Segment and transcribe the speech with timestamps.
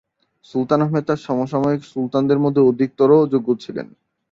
[0.45, 3.87] সুলতান আহমেদ তার সমসাময়িক সুলতানদের মধ্যে অধিকতর যোগ্য ছিলেন।